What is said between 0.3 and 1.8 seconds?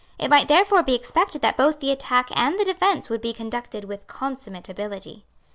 might therefore be expected that both